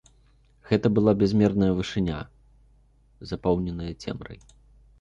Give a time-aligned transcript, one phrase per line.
[0.69, 2.17] Гэта была бязмерная вышыня,
[3.33, 4.39] запоўненая цемрай.